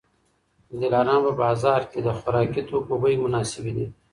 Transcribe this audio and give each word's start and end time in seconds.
د 0.69 0.71
دلارام 0.83 1.21
په 1.27 1.33
بازار 1.43 1.81
کي 1.91 1.99
د 2.05 2.09
خوراکي 2.17 2.61
توکو 2.69 2.93
بیې 3.01 3.17
مناسبې 3.25 3.71
دي 3.77 3.87